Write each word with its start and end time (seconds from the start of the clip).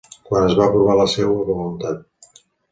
Quan 0.29 0.45
es 0.45 0.55
va 0.59 0.67
provar 0.77 0.95
la 1.01 1.07
seva 1.17 1.37
voluntat. 1.53 2.43